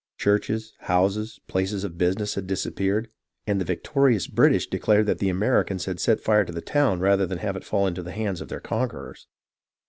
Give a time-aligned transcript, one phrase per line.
[0.17, 3.11] Churches, houses, places of business had disappeared,
[3.45, 6.99] and the vic torious British declared that the Americans had set fire to the town
[7.01, 9.25] rather than have it fall into the hands of their con querors.